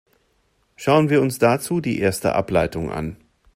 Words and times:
Schauen 0.77 1.11
wir 1.11 1.21
uns 1.21 1.37
dazu 1.37 1.79
die 1.79 1.99
erste 1.99 2.33
Ableitung 2.33 2.91
an. 2.91 3.17